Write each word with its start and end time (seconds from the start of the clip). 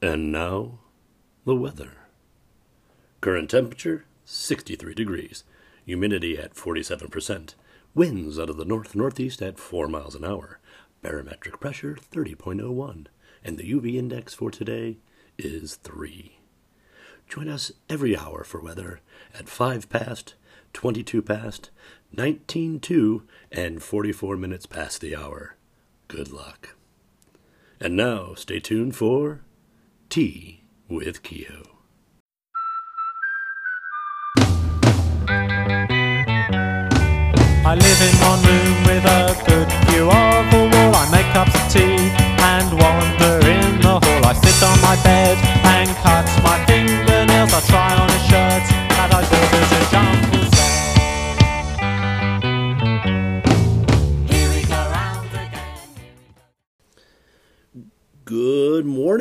And 0.00 0.30
now, 0.30 0.78
the 1.44 1.56
weather. 1.56 1.92
Current 3.20 3.50
temperature 3.50 4.04
63 4.24 4.94
degrees, 4.94 5.42
humidity 5.84 6.38
at 6.38 6.54
47%, 6.54 7.54
winds 7.94 8.38
out 8.38 8.50
of 8.50 8.58
the 8.58 8.64
north 8.64 8.94
northeast 8.94 9.42
at 9.42 9.58
4 9.58 9.88
miles 9.88 10.14
an 10.14 10.24
hour, 10.24 10.60
barometric 11.02 11.58
pressure 11.58 11.96
30.01, 12.12 13.06
and 13.42 13.56
the 13.56 13.72
UV 13.72 13.96
index 13.96 14.34
for 14.34 14.50
today 14.50 14.98
is 15.36 15.76
3. 15.76 16.38
Join 17.26 17.48
us 17.48 17.72
every 17.88 18.16
hour 18.16 18.44
for 18.44 18.60
weather 18.60 19.00
at 19.36 19.48
5 19.48 19.88
past, 19.88 20.34
22 20.74 21.22
past, 21.22 21.70
19 22.12 22.78
to, 22.80 23.22
and 23.50 23.82
44 23.82 24.36
minutes 24.36 24.66
past 24.66 25.00
the 25.00 25.16
hour. 25.16 25.56
Good 26.06 26.30
luck. 26.30 26.76
And 27.80 27.96
now, 27.96 28.34
stay 28.34 28.60
tuned 28.60 28.94
for 28.94 29.40
Tea 30.10 30.62
with 30.88 31.22
Kehoe. 31.22 31.68
I 37.66 37.74
live 37.74 38.00
in 38.00 38.14
one 38.24 38.40
room 38.40 38.84
with 38.88 39.04
a 39.04 39.36
good 39.44 39.68
view 39.90 40.08
of 40.08 40.50
the 40.50 40.64
wall. 40.72 40.96
I 40.96 41.10
make 41.12 41.26
cups 41.34 41.54
of 41.54 41.70
tea 41.70 42.08
and 42.40 42.72
wander 42.80 43.46
in 43.46 43.82
the 43.82 44.00
hall. 44.00 44.24
I 44.24 44.32
sit 44.32 44.62
on 44.62 44.80
my 44.80 44.96
bed 45.04 45.57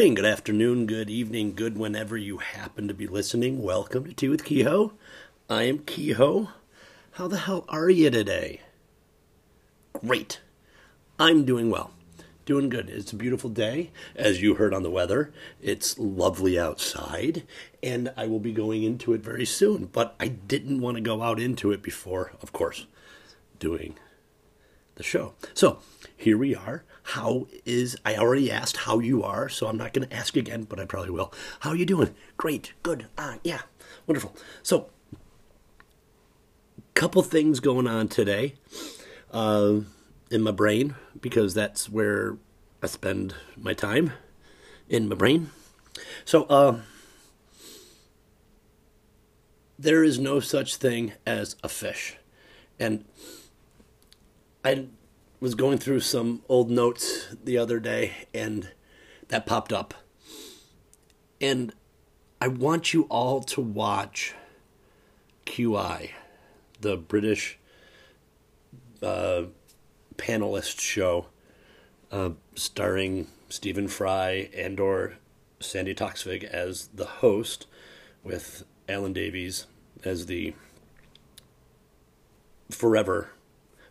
morning, 0.07 0.23
good 0.23 0.31
afternoon, 0.31 0.85
good 0.85 1.09
evening, 1.09 1.53
good 1.53 1.77
whenever 1.77 2.15
you 2.15 2.37
happen 2.37 2.87
to 2.87 2.93
be 2.93 3.05
listening. 3.05 3.61
Welcome 3.61 4.05
to 4.05 4.13
Tea 4.13 4.29
with 4.29 4.45
Kehoe. 4.45 4.93
I 5.49 5.63
am 5.63 5.79
Kehoe. 5.79 6.47
How 7.11 7.27
the 7.27 7.39
hell 7.39 7.65
are 7.67 7.89
you 7.89 8.09
today? 8.09 8.61
Great. 9.91 10.39
I'm 11.19 11.43
doing 11.43 11.69
well. 11.69 11.91
Doing 12.45 12.69
good. 12.69 12.89
It's 12.89 13.11
a 13.11 13.17
beautiful 13.17 13.49
day, 13.49 13.91
as 14.15 14.41
you 14.41 14.53
heard 14.53 14.73
on 14.73 14.81
the 14.81 14.89
weather. 14.89 15.33
It's 15.61 15.99
lovely 15.99 16.57
outside, 16.57 17.43
and 17.83 18.13
I 18.15 18.27
will 18.27 18.39
be 18.39 18.53
going 18.53 18.83
into 18.83 19.11
it 19.11 19.19
very 19.19 19.45
soon. 19.45 19.87
But 19.87 20.15
I 20.21 20.29
didn't 20.29 20.79
want 20.79 20.95
to 20.95 21.01
go 21.01 21.21
out 21.21 21.37
into 21.37 21.73
it 21.73 21.83
before, 21.83 22.31
of 22.41 22.53
course, 22.53 22.87
doing 23.59 23.97
the 24.97 25.03
show. 25.03 25.33
So 25.53 25.79
here 26.15 26.37
we 26.37 26.55
are. 26.55 26.83
How 27.03 27.47
is 27.65 27.95
I 28.03 28.17
already 28.17 28.51
asked 28.51 28.77
how 28.77 28.99
you 28.99 29.23
are, 29.23 29.47
so 29.47 29.67
I'm 29.67 29.77
not 29.77 29.93
going 29.93 30.09
to 30.09 30.13
ask 30.13 30.35
again, 30.35 30.63
but 30.63 30.79
I 30.79 30.85
probably 30.85 31.11
will. 31.11 31.33
How 31.61 31.69
are 31.69 31.75
you 31.75 31.85
doing? 31.85 32.13
Great, 32.35 32.73
good. 32.83 33.07
Ah, 33.17 33.37
yeah, 33.43 33.61
wonderful. 34.05 34.35
So, 34.61 34.89
couple 36.95 37.21
things 37.21 37.59
going 37.59 37.87
on 37.87 38.07
today 38.07 38.55
uh, 39.31 39.75
in 40.31 40.41
my 40.41 40.51
brain 40.51 40.95
because 41.21 41.53
that's 41.53 41.87
where 41.87 42.37
I 42.81 42.87
spend 42.87 43.35
my 43.55 43.73
time 43.73 44.13
in 44.89 45.07
my 45.07 45.15
brain. 45.15 45.51
So, 46.25 46.43
uh, 46.45 46.79
there 49.79 50.03
is 50.03 50.19
no 50.19 50.39
such 50.39 50.75
thing 50.75 51.13
as 51.25 51.55
a 51.63 51.69
fish, 51.69 52.17
and 52.79 53.05
I 54.67 54.87
was 55.39 55.55
going 55.55 55.77
through 55.77 56.01
some 56.01 56.41
old 56.49 56.69
notes 56.69 57.33
the 57.41 57.57
other 57.57 57.79
day 57.79 58.27
and 58.33 58.69
that 59.29 59.45
popped 59.45 59.71
up. 59.71 59.93
And 61.39 61.73
I 62.41 62.49
want 62.49 62.93
you 62.93 63.03
all 63.03 63.39
to 63.43 63.61
watch 63.61 64.35
QI, 65.45 66.09
the 66.81 66.97
British 66.97 67.57
uh, 69.01 69.43
panelist 70.17 70.81
show 70.81 71.27
uh, 72.11 72.31
starring 72.55 73.27
Stephen 73.47 73.87
Fry 73.87 74.49
and 74.53 74.81
or 74.81 75.13
Sandi 75.61 75.95
Toksvig 75.95 76.43
as 76.43 76.89
the 76.93 77.05
host 77.05 77.67
with 78.21 78.65
Alan 78.89 79.13
Davies 79.13 79.65
as 80.03 80.25
the 80.25 80.55
forever 82.69 83.29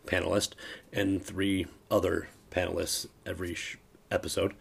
panelist 0.06 0.50
and 0.92 1.22
three 1.22 1.66
other 1.90 2.28
panelists 2.50 3.06
every 3.24 3.54
sh- 3.54 3.78
episode. 4.10 4.54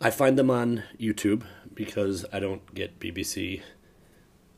I 0.00 0.10
find 0.10 0.38
them 0.38 0.50
on 0.50 0.82
YouTube 1.00 1.44
because 1.72 2.24
I 2.32 2.40
don't 2.40 2.74
get 2.74 2.98
BBC 2.98 3.62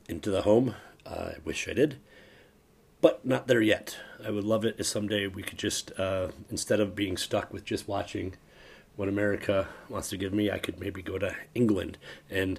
into 0.09 0.31
the 0.31 0.43
home. 0.43 0.75
Uh, 1.07 1.33
I 1.33 1.37
wish 1.45 1.69
I 1.69 1.75
did, 1.75 1.99
but 3.01 3.25
not 3.25 3.47
there 3.47 3.61
yet. 3.61 3.97
I 4.25 4.31
would 4.31 4.45
love 4.45 4.65
it 4.65 4.77
if 4.79 4.87
someday 4.87 5.27
we 5.27 5.43
could 5.43 5.59
just, 5.59 5.93
uh, 5.99 6.29
instead 6.51 6.81
of 6.81 6.95
being 6.95 7.17
stuck 7.17 7.53
with 7.53 7.65
just 7.65 7.87
watching 7.87 8.35
what 8.97 9.09
America 9.09 9.69
wants 9.89 10.09
to 10.11 10.17
give 10.17 10.33
me, 10.33 10.51
I 10.51 10.59
could 10.59 10.81
maybe 10.81 11.03
go 11.03 11.19
to 11.19 11.35
England 11.55 11.99
and 12.31 12.59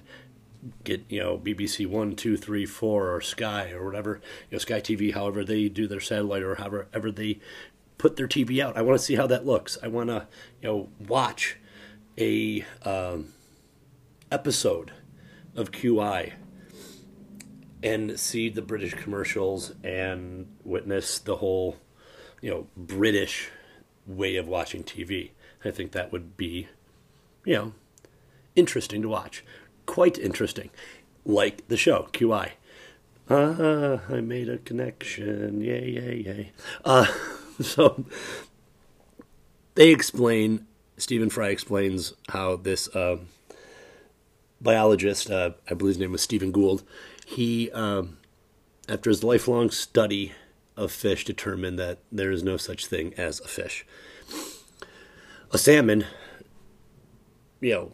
get 0.84 1.04
you 1.08 1.20
know 1.20 1.38
BBC 1.38 1.86
one, 1.86 2.14
two, 2.14 2.36
three, 2.36 2.66
four, 2.66 3.14
or 3.14 3.20
Sky 3.20 3.70
or 3.70 3.84
whatever 3.84 4.20
you 4.50 4.56
know 4.56 4.58
Sky 4.58 4.80
TV, 4.80 5.12
however 5.12 5.44
they 5.44 5.68
do 5.68 5.86
their 5.86 6.00
satellite 6.00 6.42
or 6.42 6.56
however 6.56 6.88
ever 6.92 7.10
they 7.10 7.40
put 7.98 8.16
their 8.16 8.28
TV 8.28 8.62
out. 8.62 8.76
I 8.76 8.82
want 8.82 8.98
to 8.98 9.04
see 9.04 9.16
how 9.16 9.26
that 9.26 9.46
looks. 9.46 9.78
I 9.82 9.88
want 9.88 10.08
to 10.10 10.26
you 10.62 10.68
know 10.68 10.88
watch 11.06 11.58
a 12.18 12.64
um, 12.84 13.32
episode 14.30 14.92
of 15.54 15.72
QI 15.72 16.32
and 17.82 18.18
see 18.18 18.48
the 18.48 18.62
British 18.62 18.94
commercials 18.94 19.72
and 19.84 20.48
witness 20.64 21.18
the 21.18 21.36
whole 21.36 21.76
you 22.40 22.50
know 22.50 22.66
British 22.76 23.50
way 24.06 24.36
of 24.36 24.48
watching 24.48 24.82
TV. 24.82 25.30
I 25.64 25.70
think 25.70 25.92
that 25.92 26.12
would 26.12 26.36
be 26.36 26.68
you 27.44 27.54
know 27.54 27.72
interesting 28.54 29.02
to 29.02 29.08
watch 29.08 29.44
quite 29.86 30.18
interesting, 30.18 30.70
like 31.24 31.66
the 31.68 31.76
show 31.76 32.08
QI. 32.12 32.52
Ah, 33.28 34.00
I 34.08 34.20
made 34.20 34.48
a 34.48 34.58
connection. 34.58 35.60
Yay, 35.60 35.90
yay, 35.90 36.22
yay. 36.24 36.52
Uh, 36.84 37.06
so 37.60 38.04
they 39.74 39.90
explain, 39.90 40.66
Stephen 40.96 41.30
Fry 41.30 41.48
explains 41.48 42.14
how 42.28 42.56
this 42.56 42.88
uh, 42.94 43.18
biologist, 44.60 45.30
uh, 45.30 45.50
I 45.68 45.74
believe 45.74 45.96
his 45.96 45.98
name 45.98 46.12
was 46.12 46.22
Stephen 46.22 46.52
Gould, 46.52 46.84
he, 47.26 47.70
um, 47.72 48.18
after 48.88 49.10
his 49.10 49.24
lifelong 49.24 49.70
study 49.70 50.32
of 50.76 50.92
fish, 50.92 51.24
determined 51.24 51.78
that 51.78 51.98
there 52.12 52.30
is 52.30 52.44
no 52.44 52.56
such 52.56 52.86
thing 52.86 53.12
as 53.16 53.40
a 53.40 53.48
fish. 53.48 53.84
A 55.52 55.58
salmon, 55.58 56.04
you 57.60 57.72
know, 57.72 57.92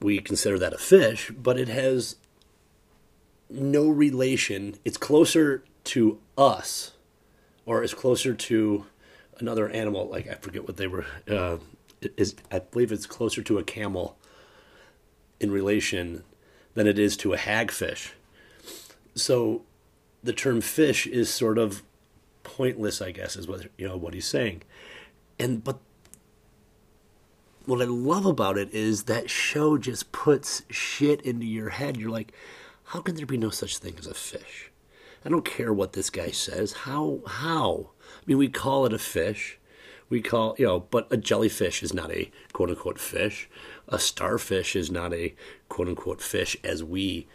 we 0.00 0.18
consider 0.20 0.58
that 0.58 0.72
a 0.72 0.78
fish, 0.78 1.30
but 1.30 1.58
it 1.58 1.68
has 1.68 2.16
no 3.48 3.88
relation. 3.88 4.76
It's 4.84 4.96
closer 4.96 5.62
to 5.84 6.18
us, 6.38 6.92
or 7.66 7.82
it's 7.82 7.94
closer 7.94 8.34
to 8.34 8.86
another 9.38 9.68
animal. 9.68 10.08
Like 10.08 10.28
I 10.28 10.34
forget 10.34 10.66
what 10.66 10.76
they 10.76 10.86
were. 10.86 11.06
Uh, 11.28 11.58
is 12.16 12.34
I 12.50 12.60
believe 12.60 12.92
it's 12.92 13.06
closer 13.06 13.42
to 13.42 13.58
a 13.58 13.64
camel 13.64 14.16
in 15.38 15.50
relation 15.50 16.24
than 16.74 16.86
it 16.86 16.98
is 16.98 17.16
to 17.18 17.34
a 17.34 17.36
hagfish. 17.36 18.12
So 19.14 19.62
the 20.22 20.32
term 20.32 20.60
fish 20.60 21.06
is 21.06 21.28
sort 21.28 21.58
of 21.58 21.82
pointless, 22.42 23.02
I 23.02 23.10
guess, 23.10 23.36
is 23.36 23.46
what 23.46 23.66
you 23.76 23.88
know 23.88 23.96
what 23.96 24.14
he's 24.14 24.26
saying. 24.26 24.62
And 25.38 25.62
but 25.62 25.78
what 27.66 27.82
I 27.82 27.84
love 27.84 28.26
about 28.26 28.58
it 28.58 28.72
is 28.72 29.04
that 29.04 29.30
show 29.30 29.78
just 29.78 30.12
puts 30.12 30.62
shit 30.70 31.20
into 31.22 31.46
your 31.46 31.70
head. 31.70 31.96
You're 31.96 32.10
like, 32.10 32.32
how 32.84 33.00
can 33.00 33.14
there 33.14 33.26
be 33.26 33.36
no 33.36 33.50
such 33.50 33.78
thing 33.78 33.94
as 33.98 34.06
a 34.06 34.14
fish? 34.14 34.70
I 35.24 35.28
don't 35.28 35.44
care 35.44 35.72
what 35.72 35.92
this 35.92 36.10
guy 36.10 36.30
says. 36.30 36.72
How? 36.72 37.20
How? 37.26 37.90
I 38.00 38.22
mean, 38.26 38.38
we 38.38 38.48
call 38.48 38.86
it 38.86 38.92
a 38.92 38.98
fish. 38.98 39.58
We 40.08 40.20
call, 40.20 40.56
you 40.58 40.66
know, 40.66 40.80
but 40.80 41.06
a 41.10 41.16
jellyfish 41.16 41.82
is 41.82 41.94
not 41.94 42.10
a 42.10 42.30
quote 42.52 42.70
unquote 42.70 42.98
fish. 42.98 43.48
A 43.88 43.98
starfish 43.98 44.74
is 44.74 44.90
not 44.90 45.12
a 45.12 45.34
quote 45.68 45.88
unquote 45.88 46.20
fish 46.20 46.56
as 46.64 46.82
we 46.82 47.28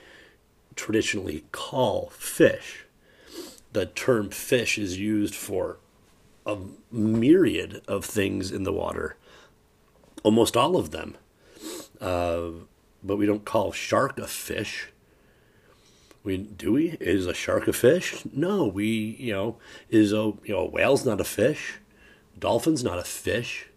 traditionally 0.76 1.46
call 1.52 2.10
fish. 2.10 2.86
The 3.72 3.86
term 3.86 4.30
fish 4.30 4.78
is 4.78 4.98
used 4.98 5.36
for 5.36 5.78
a 6.46 6.58
myriad 6.92 7.82
of 7.88 8.04
things 8.04 8.52
in 8.52 8.64
the 8.64 8.74
water 8.74 9.16
almost 10.26 10.58
all 10.58 10.76
of 10.76 10.90
them. 10.90 11.16
Uh, 12.02 12.50
but 13.04 13.18
we 13.18 13.28
don't 13.28 13.46
call 13.46 13.72
shark 13.72 14.18
a 14.18 14.28
fish. 14.28 14.92
We 16.24 16.38
do 16.38 16.74
we? 16.74 16.98
Is 17.00 17.28
a 17.28 17.34
shark 17.36 17.68
a 17.68 17.74
fish? 17.74 18.24
No, 18.34 18.66
we 18.66 18.88
you 19.20 19.32
know 19.32 19.58
is 19.90 20.12
a 20.12 20.34
you 20.44 20.56
know 20.56 20.62
a 20.62 20.66
whale's 20.66 21.06
not 21.06 21.22
a 21.22 21.24
fish, 21.24 21.76
dolphin's 22.38 22.84
not 22.84 22.98
a 22.98 23.04
fish. 23.04 23.68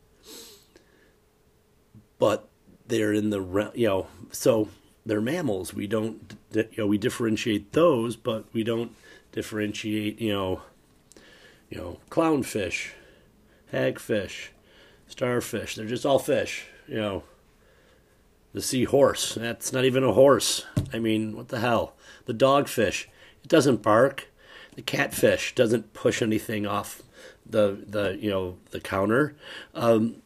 But 2.19 2.49
they're 2.87 3.13
in 3.13 3.29
the 3.29 3.71
you 3.75 3.87
know 3.87 4.07
so 4.33 4.71
they're 5.05 5.21
mammals. 5.21 5.75
We 5.75 5.87
don't 5.87 6.35
you 6.53 6.65
know 6.79 6.87
we 6.87 6.97
differentiate 6.97 7.75
those, 7.75 8.17
but 8.17 8.47
we 8.55 8.65
don't 8.65 8.97
differentiate 9.33 10.19
you 10.19 10.33
know 10.33 10.63
you 11.69 11.77
know 11.77 11.99
clownfish, 12.11 12.93
hagfish, 13.71 14.49
starfish. 15.09 15.75
They're 15.75 15.87
just 15.87 16.07
all 16.07 16.19
fish. 16.19 16.67
You 16.87 16.97
know 16.97 17.23
the 18.53 18.63
seahorse. 18.63 19.35
That's 19.35 19.73
not 19.73 19.85
even 19.85 20.05
a 20.05 20.13
horse. 20.13 20.65
I 20.93 20.99
mean, 20.99 21.37
what 21.37 21.49
the 21.49 21.61
hell? 21.61 21.95
The 22.25 22.35
dogfish. 22.35 23.07
It 23.43 23.49
doesn't 23.49 23.83
bark. 23.83 24.29
The 24.75 24.83
catfish 24.83 25.55
doesn't 25.55 25.93
push 25.93 26.23
anything 26.23 26.67
off 26.67 27.03
the 27.45 27.85
the 27.87 28.17
you 28.21 28.31
know 28.31 28.57
the 28.71 28.81
counter. 28.81 29.35
Um, 29.75 30.23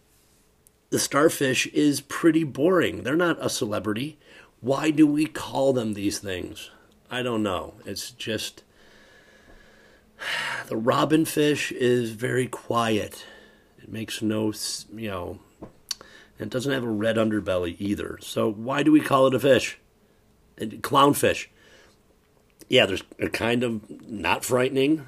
the 0.91 0.99
starfish 0.99 1.67
is 1.69 2.01
pretty 2.01 2.45
boring. 2.45 3.03
They're 3.03 3.17
not 3.17 3.45
a 3.45 3.49
celebrity. 3.49 4.19
Why 4.61 4.91
do 4.91 5.07
we 5.07 5.27
call 5.27 5.73
them 5.73 5.95
these 5.95 6.19
things? 6.19 6.71
I 7.11 7.23
don't 7.23 7.43
know. 7.43 7.75
It's 7.85 8.11
just 8.11 8.63
the 10.69 10.77
robinfish 10.77 11.73
is 11.73 12.11
very 12.11 12.47
quiet. 12.47 13.25
It 13.83 13.93
makes 13.93 14.23
no, 14.23 14.53
you 14.95 15.11
know, 15.11 15.39
it 16.39 16.51
doesn't 16.51 16.73
have 16.73 16.85
a 16.85 16.91
red 16.91 17.17
underbelly 17.17 17.77
either. 17.79 18.19
So 18.21 18.51
why 18.51 18.83
do 18.83 18.93
we 18.93 19.01
call 19.01 19.27
it 19.27 19.35
a 19.35 19.41
fish? 19.41 19.79
And 20.57 20.83
clownfish. 20.83 21.47
Yeah, 22.69 22.87
there's 22.87 23.03
a 23.19 23.29
kind 23.29 23.63
of 23.63 23.83
not 24.09 24.45
frightening. 24.45 25.07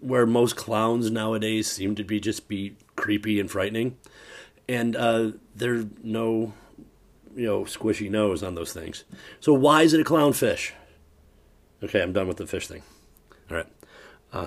Where 0.00 0.24
most 0.24 0.56
clowns 0.56 1.10
nowadays 1.10 1.70
seem 1.70 1.94
to 1.96 2.04
be 2.04 2.20
just 2.20 2.48
be 2.48 2.76
creepy 2.96 3.38
and 3.38 3.50
frightening, 3.50 3.98
and 4.66 4.96
uh, 4.96 5.32
there's 5.54 5.84
no, 6.02 6.54
you 7.36 7.44
know, 7.44 7.64
squishy 7.64 8.10
nose 8.10 8.42
on 8.42 8.54
those 8.54 8.72
things. 8.72 9.04
So 9.40 9.52
why 9.52 9.82
is 9.82 9.92
it 9.92 10.00
a 10.00 10.04
clownfish? 10.04 10.72
Okay, 11.82 12.00
I'm 12.00 12.14
done 12.14 12.28
with 12.28 12.38
the 12.38 12.46
fish 12.46 12.66
thing. 12.66 12.82
All 13.50 13.58
right. 13.58 13.66
Uh, 14.32 14.46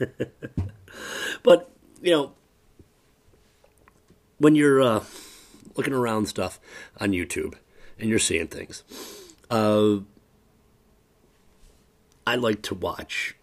but 1.42 1.70
you 2.02 2.12
know, 2.12 2.32
when 4.38 4.54
you're 4.54 4.82
uh, 4.82 5.04
looking 5.76 5.92
around 5.92 6.26
stuff 6.26 6.58
on 6.98 7.12
YouTube 7.12 7.54
and 7.98 8.08
you're 8.08 8.18
seeing 8.18 8.46
things, 8.46 8.82
uh, 9.50 9.98
I 12.26 12.36
like 12.36 12.62
to 12.62 12.74
watch 12.74 13.36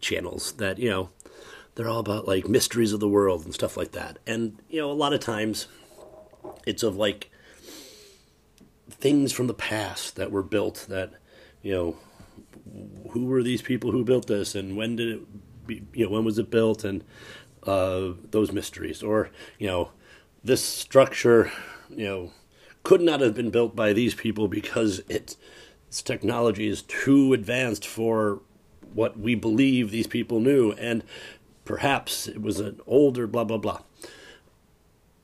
channels 0.00 0.52
that 0.52 0.78
you 0.78 0.90
know 0.90 1.10
they're 1.74 1.88
all 1.88 2.00
about 2.00 2.26
like 2.26 2.48
mysteries 2.48 2.92
of 2.92 3.00
the 3.00 3.08
world 3.08 3.44
and 3.44 3.54
stuff 3.54 3.76
like 3.76 3.92
that. 3.92 4.18
And 4.26 4.58
you 4.68 4.80
know, 4.80 4.90
a 4.90 4.94
lot 4.94 5.12
of 5.12 5.20
times 5.20 5.68
it's 6.66 6.82
of 6.82 6.96
like 6.96 7.30
things 8.90 9.32
from 9.32 9.46
the 9.46 9.54
past 9.54 10.16
that 10.16 10.30
were 10.30 10.42
built 10.42 10.86
that 10.88 11.12
you 11.62 11.72
know 11.72 11.96
who 13.10 13.24
were 13.24 13.42
these 13.42 13.62
people 13.62 13.90
who 13.90 14.04
built 14.04 14.26
this 14.26 14.54
and 14.54 14.76
when 14.76 14.96
did 14.96 15.08
it 15.08 15.20
you 15.68 16.04
know 16.04 16.10
when 16.10 16.24
was 16.24 16.38
it 16.38 16.50
built 16.50 16.84
and 16.84 17.04
uh, 17.64 18.10
those 18.30 18.52
mysteries 18.52 19.02
or 19.02 19.30
you 19.58 19.66
know 19.66 19.90
this 20.42 20.62
structure 20.62 21.50
you 21.88 22.04
know 22.04 22.32
could 22.82 23.00
not 23.00 23.20
have 23.20 23.34
been 23.34 23.50
built 23.50 23.76
by 23.76 23.92
these 23.92 24.14
people 24.14 24.48
because 24.48 25.00
it, 25.08 25.36
its 25.88 26.02
technology 26.02 26.66
is 26.66 26.82
too 26.82 27.32
advanced 27.32 27.86
for 27.86 28.40
what 28.92 29.18
we 29.18 29.34
believe 29.34 29.90
these 29.90 30.06
people 30.06 30.40
knew 30.40 30.72
and 30.72 31.04
perhaps 31.64 32.26
it 32.26 32.42
was 32.42 32.58
an 32.60 32.80
older 32.86 33.26
blah 33.26 33.44
blah 33.44 33.58
blah. 33.58 33.80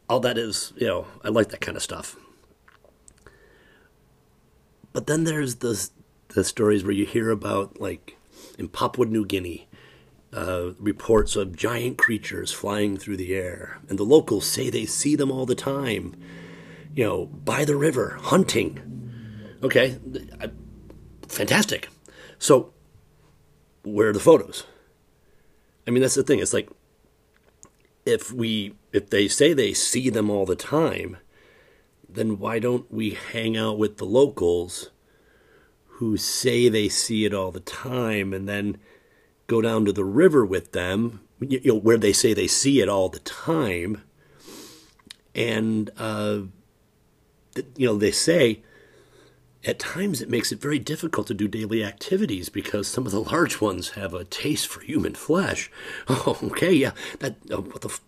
All 0.09 0.21
that 0.21 0.39
is 0.39 0.73
you 0.77 0.87
know 0.87 1.07
i 1.25 1.29
like 1.29 1.49
that 1.49 1.61
kind 1.61 1.77
of 1.77 1.83
stuff. 1.83 2.17
But 4.93 5.07
then 5.07 5.25
there's 5.25 5.57
the 5.57 5.91
the 6.29 6.45
stories 6.45 6.85
where 6.85 6.93
you 6.93 7.07
hear 7.07 7.31
about 7.31 7.81
like 7.81 8.17
in 8.59 8.69
papua 8.69 9.07
new 9.07 9.25
guinea 9.25 9.68
uh, 10.33 10.71
reports 10.79 11.37
of 11.37 11.57
giant 11.57 11.99
creatures 11.99 12.53
flying 12.53 12.97
through 12.97 13.17
the 13.17 13.35
air. 13.35 13.79
And 13.89 13.99
the 13.99 14.05
locals 14.05 14.47
say 14.47 14.71
they 14.71 14.87
see 14.87 15.17
them 15.17 15.31
all 15.31 15.47
the 15.47 15.55
time 15.55 16.15
you 16.95 17.05
know 17.05 17.27
by 17.27 17.65
the 17.65 17.77
river 17.77 18.19
hunting. 18.21 18.81
Okay 19.63 19.99
fantastic. 21.29 21.89
So 22.39 22.73
where 23.85 24.09
are 24.09 24.13
the 24.13 24.21
photos? 24.21 24.65
I 25.87 25.91
mean, 25.91 26.03
that's 26.03 26.15
the 26.15 26.23
thing. 26.23 26.41
It's 26.41 26.53
like 26.53 26.69
if 28.05 28.33
we 28.33 28.75
if 28.93 29.11
they 29.11 29.29
say 29.29 29.53
they 29.53 29.73
see 29.73 30.11
them 30.11 30.31
all 30.31 30.47
the 30.47 30.57
time, 30.57 31.19
then 32.09 32.39
why 32.39 32.59
don't 32.59 32.91
we 32.93 33.11
hang 33.11 33.57
out 33.57 33.79
with 33.79 33.99
the 33.99 34.05
locals 34.05 34.91
who 35.99 36.17
say 36.17 36.69
they 36.69 36.89
see 36.89 37.25
it 37.25 37.35
all 37.35 37.51
the 37.51 37.61
time 37.61 38.33
and 38.33 38.49
then 38.49 38.79
go 39.49 39.61
down 39.61 39.85
to 39.87 39.93
the 39.93 40.05
river 40.05 40.47
with 40.47 40.71
them, 40.71 41.21
you 41.41 41.61
know, 41.65 41.75
where 41.75 41.99
they 41.99 42.13
say 42.13 42.33
they 42.33 42.47
see 42.47 42.81
it 42.81 42.89
all 42.89 43.09
the 43.09 43.19
time, 43.19 44.03
and 45.35 45.91
uh, 45.99 46.43
you 47.77 47.87
know 47.87 47.97
they 47.97 48.13
say 48.13 48.63
at 49.65 49.79
times 49.79 50.21
it 50.21 50.31
makes 50.31 50.53
it 50.53 50.61
very 50.61 50.79
difficult 50.79 51.27
to 51.27 51.35
do 51.35 51.49
daily 51.49 51.83
activities 51.83 52.49
because 52.49 52.87
some 52.87 53.07
of 53.07 53.13
the 53.13 53.21
large 53.21 53.61
ones 53.61 53.91
have 53.91 54.15
a 54.15 54.25
taste 54.25 54.69
for 54.69 54.81
human 54.81 55.15
flesh. 55.15 55.71
Oh, 56.09 56.39
okay, 56.45 56.73
yeah. 56.73 56.93
That 57.19 57.37
uh, 57.51 57.61
what 57.61 57.81
the 57.81 57.99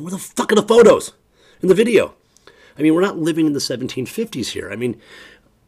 where 0.00 0.10
the 0.10 0.18
fuck 0.18 0.52
are 0.52 0.56
the 0.56 0.62
photos 0.62 1.12
in 1.60 1.68
the 1.68 1.74
video? 1.74 2.14
I 2.78 2.82
mean, 2.82 2.94
we're 2.94 3.00
not 3.00 3.18
living 3.18 3.46
in 3.46 3.52
the 3.52 3.58
1750s 3.58 4.48
here. 4.48 4.70
I 4.70 4.76
mean, 4.76 5.00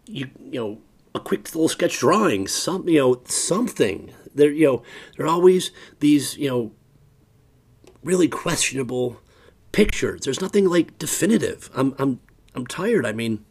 you 0.07 0.31
you 0.51 0.61
know, 0.61 0.79
a 1.15 1.21
quick 1.21 1.45
little 1.55 1.69
sketch 1.69 1.99
drawing, 1.99 2.49
some 2.49 2.89
you 2.89 2.99
know, 2.99 3.21
something. 3.25 4.13
There 4.39 4.51
you 4.51 4.67
know, 4.67 4.83
there 5.17 5.27
are 5.27 5.29
always 5.29 5.71
these 6.01 6.37
you 6.39 6.49
know, 6.49 6.73
really 8.03 8.29
questionable 8.29 9.21
pictures. 9.73 10.23
There's 10.23 10.41
nothing 10.41 10.67
like 10.67 10.99
definitive. 10.99 11.71
I'm 11.75 11.95
I'm 11.99 12.21
I'm 12.55 12.67
tired. 12.67 13.05
I 13.05 13.13
mean 13.13 13.45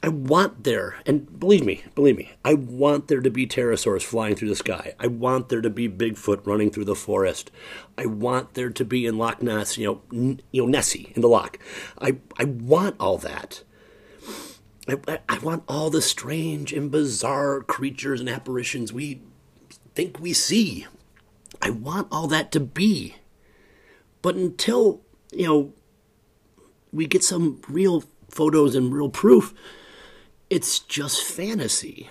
I 0.00 0.08
want 0.08 0.62
there, 0.62 0.94
and 1.06 1.40
believe 1.40 1.64
me, 1.64 1.82
believe 1.96 2.16
me, 2.16 2.30
I 2.44 2.54
want 2.54 3.08
there 3.08 3.20
to 3.20 3.30
be 3.30 3.48
pterosaurs 3.48 4.02
flying 4.02 4.36
through 4.36 4.48
the 4.48 4.54
sky. 4.54 4.94
I 5.00 5.08
want 5.08 5.48
there 5.48 5.60
to 5.60 5.70
be 5.70 5.88
Bigfoot 5.88 6.46
running 6.46 6.70
through 6.70 6.84
the 6.84 6.94
forest. 6.94 7.50
I 7.96 8.06
want 8.06 8.54
there 8.54 8.70
to 8.70 8.84
be 8.84 9.06
in 9.06 9.18
Loch 9.18 9.42
Ness, 9.42 9.76
you 9.76 9.86
know, 9.86 10.02
n- 10.12 10.40
you 10.52 10.62
know 10.62 10.68
Nessie 10.68 11.12
in 11.16 11.22
the 11.22 11.28
loch. 11.28 11.58
I 12.00 12.18
I 12.38 12.44
want 12.44 12.94
all 13.00 13.18
that. 13.18 13.64
I, 14.88 15.18
I 15.28 15.38
want 15.40 15.64
all 15.68 15.90
the 15.90 16.00
strange 16.00 16.72
and 16.72 16.90
bizarre 16.90 17.60
creatures 17.60 18.20
and 18.20 18.28
apparitions 18.28 18.92
we 18.92 19.20
think 19.98 20.20
we 20.20 20.32
see. 20.32 20.86
I 21.60 21.70
want 21.70 22.06
all 22.12 22.28
that 22.28 22.52
to 22.52 22.60
be. 22.60 23.16
But 24.22 24.36
until, 24.36 25.00
you 25.32 25.44
know, 25.44 25.72
we 26.92 27.08
get 27.08 27.24
some 27.24 27.60
real 27.68 28.04
photos 28.30 28.76
and 28.76 28.94
real 28.94 29.08
proof, 29.08 29.52
it's 30.50 30.78
just 30.78 31.24
fantasy. 31.24 32.10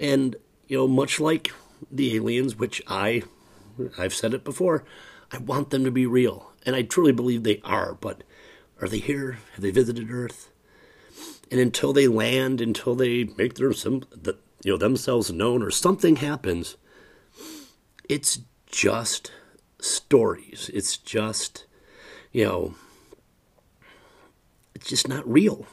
And, 0.00 0.34
you 0.66 0.78
know, 0.78 0.88
much 0.88 1.20
like 1.20 1.52
the 1.92 2.16
aliens, 2.16 2.56
which 2.56 2.82
I, 2.88 3.22
I've 3.96 4.14
said 4.14 4.34
it 4.34 4.42
before, 4.42 4.82
I 5.30 5.38
want 5.38 5.70
them 5.70 5.84
to 5.84 5.92
be 5.92 6.06
real. 6.06 6.50
And 6.66 6.74
I 6.74 6.82
truly 6.82 7.12
believe 7.12 7.44
they 7.44 7.60
are, 7.62 7.94
but 7.94 8.24
are 8.80 8.88
they 8.88 8.98
here? 8.98 9.38
Have 9.52 9.62
they 9.62 9.70
visited 9.70 10.10
Earth? 10.10 10.50
And 11.52 11.60
until 11.60 11.92
they 11.92 12.08
land, 12.08 12.60
until 12.60 12.96
they 12.96 13.22
make 13.38 13.54
their 13.54 13.72
you 13.72 14.34
know, 14.64 14.76
themselves 14.76 15.30
known 15.30 15.62
or 15.62 15.70
something 15.70 16.16
happens, 16.16 16.76
it's 18.12 18.40
just 18.66 19.32
stories. 19.80 20.70
It's 20.74 20.98
just, 20.98 21.64
you 22.30 22.44
know, 22.44 22.74
it's 24.74 24.90
just 24.90 25.08
not 25.08 25.26
real. 25.26 25.64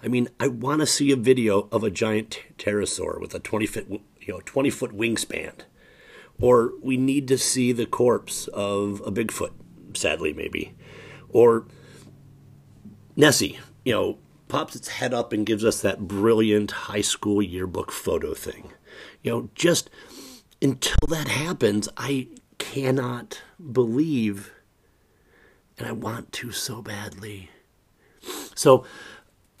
I 0.00 0.06
mean, 0.06 0.28
I 0.38 0.46
want 0.46 0.80
to 0.80 0.86
see 0.86 1.10
a 1.10 1.16
video 1.16 1.68
of 1.72 1.82
a 1.82 1.90
giant 1.90 2.38
pterosaur 2.56 3.20
with 3.20 3.34
a 3.34 3.40
20 3.40 3.66
foot, 3.66 3.88
you 3.90 4.00
know, 4.28 4.40
20 4.44 4.70
foot 4.70 4.96
wingspan. 4.96 5.54
Or 6.40 6.70
we 6.80 6.96
need 6.96 7.26
to 7.28 7.36
see 7.36 7.72
the 7.72 7.84
corpse 7.84 8.46
of 8.46 9.02
a 9.04 9.10
Bigfoot, 9.10 9.50
sadly, 9.94 10.32
maybe. 10.32 10.76
Or 11.30 11.66
Nessie, 13.16 13.58
you 13.84 13.92
know, 13.92 14.18
pops 14.46 14.76
its 14.76 14.86
head 14.86 15.12
up 15.12 15.32
and 15.32 15.44
gives 15.44 15.64
us 15.64 15.82
that 15.82 16.06
brilliant 16.06 16.70
high 16.70 17.00
school 17.00 17.42
yearbook 17.42 17.90
photo 17.90 18.34
thing. 18.34 18.70
You 19.24 19.32
know, 19.32 19.50
just 19.56 19.90
until 20.60 21.06
that 21.08 21.28
happens, 21.28 21.88
I 21.96 22.28
cannot 22.58 23.40
believe, 23.72 24.52
and 25.78 25.86
I 25.86 25.92
want 25.92 26.32
to 26.32 26.50
so 26.52 26.82
badly. 26.82 27.50
So 28.54 28.84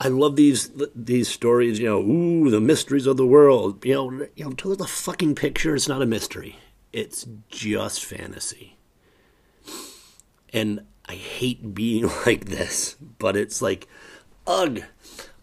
I 0.00 0.08
love 0.08 0.36
these 0.36 0.70
these 0.94 1.28
stories. 1.28 1.78
You 1.78 1.86
know, 1.86 2.00
ooh, 2.00 2.50
the 2.50 2.60
mysteries 2.60 3.06
of 3.06 3.16
the 3.16 3.26
world. 3.26 3.84
You 3.84 3.94
know, 3.94 4.10
you 4.34 4.44
know, 4.44 4.50
until 4.50 4.74
the 4.76 4.86
fucking 4.86 5.34
picture, 5.34 5.74
it's 5.74 5.88
not 5.88 6.02
a 6.02 6.06
mystery. 6.06 6.58
It's 6.92 7.26
just 7.48 8.04
fantasy. 8.04 8.76
And 10.52 10.80
I 11.06 11.14
hate 11.14 11.74
being 11.74 12.10
like 12.26 12.46
this, 12.46 12.94
but 12.94 13.36
it's 13.36 13.60
like, 13.62 13.86
ugh, 14.46 14.82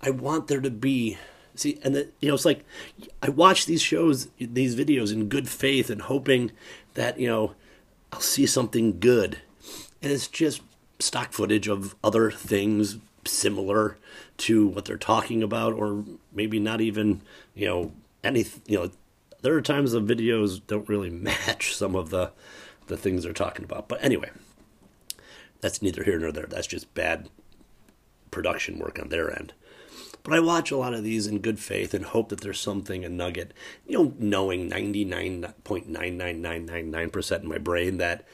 I 0.02 0.10
want 0.10 0.48
there 0.48 0.62
to 0.62 0.72
be. 0.72 1.18
See, 1.56 1.80
and 1.84 1.96
the, 1.96 2.10
you 2.20 2.28
know, 2.28 2.36
it's 2.36 2.46
like 2.46 2.66
I 3.22 3.30
watch 3.30 3.66
these 3.66 3.82
shows, 3.82 4.28
these 4.40 4.76
videos 4.76 5.14
in 5.14 5.30
good 5.30 5.48
faith 5.50 5.90
and 5.90 6.02
hoping 6.02 6.52
that 6.96 7.20
you 7.20 7.28
know 7.28 7.56
I'll 8.12 8.20
see 8.20 8.46
something 8.46 9.00
good, 9.00 9.40
and 10.02 10.12
it's 10.12 10.28
just 10.28 10.62
stock 11.00 11.34
footage 11.34 11.68
of 11.68 11.96
other 12.04 12.32
things 12.32 12.98
similar 13.26 13.98
to 14.38 14.68
what 14.68 14.86
they're 14.86 14.98
talking 14.98 15.42
about, 15.42 15.74
or 15.74 16.04
maybe 16.34 16.60
not 16.60 16.82
even 16.82 17.22
you 17.54 17.68
know 17.68 17.92
any 18.24 18.46
you 18.68 18.78
know. 18.78 18.92
There 19.42 19.54
are 19.54 19.62
times 19.62 19.92
the 19.92 20.02
videos 20.02 20.60
don't 20.66 20.90
really 20.90 21.10
match 21.12 21.76
some 21.76 21.96
of 21.96 22.10
the 22.10 22.32
the 22.88 22.98
things 22.98 23.24
they're 23.24 23.34
talking 23.34 23.64
about, 23.64 23.88
but 23.88 24.04
anyway, 24.04 24.30
that's 25.62 25.82
neither 25.82 26.04
here 26.04 26.20
nor 26.20 26.32
there. 26.32 26.48
That's 26.48 26.68
just 26.68 26.94
bad 26.94 27.30
production 28.30 28.78
work 28.78 29.00
on 29.00 29.10
their 29.10 29.34
end. 29.34 29.54
But 30.26 30.34
I 30.34 30.40
watch 30.40 30.72
a 30.72 30.78
lot 30.78 30.96
of 30.96 31.04
these 31.04 31.28
in 31.28 31.38
good 31.38 31.60
faith 31.60 31.94
and 31.94 32.04
hope 32.04 32.30
that 32.30 32.42
there's 32.42 32.60
something, 32.60 33.06
a 33.06 33.10
nugget, 33.10 33.54
you 33.86 33.96
know, 33.96 34.16
knowing 34.18 34.72
99.99999% 34.72 37.42
in 37.42 37.48
my 37.48 37.60
brain 37.60 37.98
that 37.98 38.26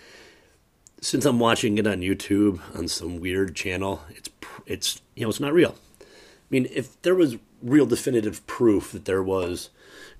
since 1.01 1.25
I'm 1.25 1.37
watching 1.37 1.77
it 1.77 1.85
on 1.85 1.99
YouTube 1.99 2.61
on 2.73 2.87
some 2.87 3.19
weird 3.19 3.57
channel, 3.57 4.03
it's, 4.09 4.29
it's, 4.65 5.01
you 5.15 5.23
know, 5.23 5.29
it's 5.29 5.41
not 5.41 5.51
real. 5.51 5.75
I 5.99 6.05
mean, 6.49 6.69
if 6.71 7.01
there 7.01 7.13
was 7.13 7.35
real 7.61 7.85
definitive 7.85 8.47
proof 8.47 8.93
that 8.93 9.03
there 9.03 9.21
was, 9.21 9.69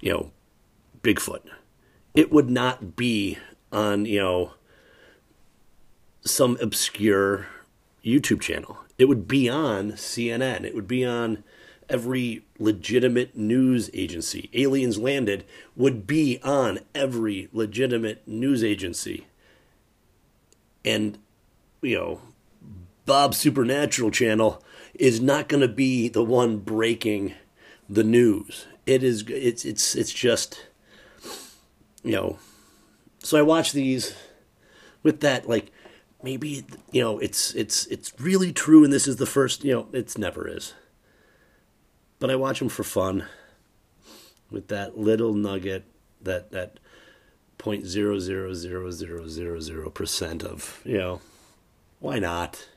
you 0.02 0.12
know, 0.12 0.32
Bigfoot, 1.04 1.44
it 2.14 2.34
would 2.34 2.50
not 2.50 2.98
be 2.98 3.38
on, 3.72 4.06
you 4.06 4.20
know, 4.20 4.56
some 6.26 6.58
obscure 6.62 7.48
YouTube 8.04 8.42
channel. 8.42 8.78
It 9.02 9.08
would 9.08 9.28
be 9.28 9.50
on 9.50 9.94
CNN. 9.94 10.64
It 10.64 10.76
would 10.76 10.88
be 10.88 11.04
on 11.04 11.44
every 11.90 12.46
legitimate 12.60 13.36
news 13.36 13.90
agency. 13.96 14.52
Aliens 14.54 15.00
Landed 15.00 15.44
would 15.76 16.06
be 16.06 16.40
on 16.44 16.82
every 16.94 17.50
legitimate 17.52 18.28
news 18.28 18.64
agency. 18.64 19.26
And, 20.86 21.18
you 21.82 21.98
know, 21.98 22.22
Bob's 23.08 23.38
Supernatural 23.38 24.12
channel 24.12 24.64
is 24.94 25.20
not 25.20 25.48
going 25.48 25.62
to 25.62 25.68
be 25.68 26.08
the 26.08 26.24
one 26.24 26.58
breaking 26.58 27.34
the 27.90 28.04
news. 28.04 28.68
It 28.86 29.02
is 29.02 29.24
it's 29.28 29.66
it's 29.66 29.96
it's 29.96 30.14
just 30.14 30.68
you 32.04 32.12
know 32.12 32.38
so 33.18 33.40
I 33.40 33.42
watch 33.42 33.72
these 33.72 34.16
with 35.02 35.22
that 35.22 35.50
like 35.50 35.72
maybe 36.24 36.66
you 36.92 37.02
know 37.02 37.20
it's 37.20 37.54
it's 37.56 37.86
it's 37.88 38.14
really 38.20 38.52
true 38.52 38.84
and 38.84 38.94
this 38.94 39.08
is 39.08 39.18
the 39.18 39.26
first 39.26 39.64
you 39.64 39.74
know 39.74 39.88
it's 39.94 40.18
never 40.18 40.48
is. 40.48 40.74
But 42.20 42.30
i 42.30 42.36
watch 42.36 42.60
them 42.60 42.70
for 42.70 42.84
fun 42.84 43.26
with 44.50 44.68
that 44.68 44.98
little 44.98 45.34
nugget 45.34 45.86
that 46.22 46.52
that 46.52 46.80
point 47.58 47.86
zero 47.86 48.20
zero 48.20 48.54
zero 48.54 48.92
zero 48.92 49.28
zero 49.28 49.60
zero 49.60 49.90
percent 49.90 50.44
of 50.44 50.82
you 50.84 50.98
know 50.98 51.22
why 52.00 52.20
not? 52.20 52.68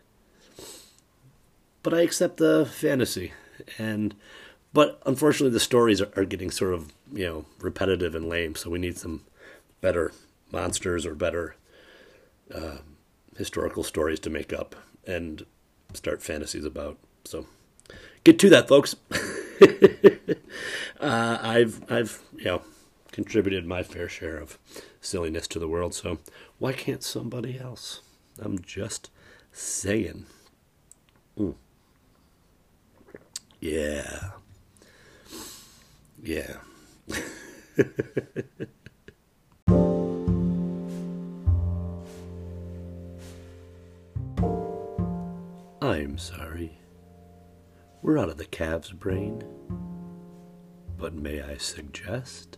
But 1.83 1.95
i 1.95 2.01
accept 2.03 2.39
the 2.39 2.67
fantasy 2.67 3.33
and 3.79 4.15
but 4.73 5.01
unfortunately 5.07 5.53
the 5.53 5.61
stories 5.61 6.01
are, 6.01 6.11
are 6.17 6.25
getting 6.25 6.51
sort 6.51 6.75
of 6.75 6.93
you 7.13 7.27
know 7.27 7.45
repetitive 7.61 8.15
and 8.15 8.29
lame 8.29 8.55
so 8.55 8.71
we 8.71 8.79
need 8.79 8.99
some 8.99 9.23
better 9.81 10.13
monsters 10.51 11.05
or 11.05 11.15
better 11.15 11.57
uh, 12.55 12.79
historical 13.37 13.83
stories 13.83 14.21
to 14.21 14.31
make 14.31 14.53
up 14.53 14.75
and 15.07 15.45
start 15.93 16.23
fantasies 16.23 16.65
about. 16.65 16.99
So 17.25 17.47
get 18.25 18.39
to 18.41 18.51
that, 18.51 18.69
folks. 18.69 18.97
uh, 21.01 21.39
I've 21.43 21.83
I've 21.91 22.23
you 22.37 22.45
know 22.45 22.63
contributed 23.13 23.67
my 23.67 23.83
fair 23.83 24.09
share 24.09 24.37
of 24.39 24.59
silliness 25.01 25.47
to 25.49 25.59
the 25.59 25.69
world, 25.69 25.95
so 25.95 26.19
why 26.59 26.73
can't 26.73 27.03
somebody 27.03 27.59
else? 27.59 28.01
I'm 28.41 28.59
just 28.61 29.11
saying. 29.53 30.27
Mm. 31.39 31.55
Yeah. 33.61 34.31
Yeah. 36.23 36.57
I'm 46.15 46.19
sorry. 46.19 46.79
We're 48.01 48.21
out 48.21 48.29
of 48.29 48.37
the 48.37 48.45
calf's 48.45 48.93
brain. 48.93 49.43
But 50.97 51.13
may 51.13 51.43
I 51.43 51.57
suggest? 51.57 52.57